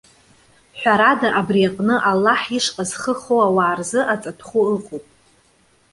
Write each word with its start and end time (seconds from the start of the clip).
Ҳәарада, 0.79 1.29
абри 1.39 1.61
аҟны 1.69 1.95
Аллаҳ 2.09 2.41
ишҟа 2.57 2.83
зхы 2.89 3.13
хоу 3.21 3.41
ауаа 3.47 3.73
рзы 3.79 4.01
аҵатәхәы 4.13 4.61
ыҟоуп. 4.75 5.05